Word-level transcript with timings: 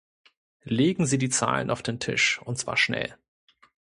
Legen 0.63 1.05
Sie 1.05 1.19
die 1.19 1.29
Zahlen 1.29 1.69
auf 1.69 1.83
den 1.83 1.99
Tisch 1.99 2.41
und 2.41 2.57
zwar 2.57 2.75
schnell! 2.75 3.15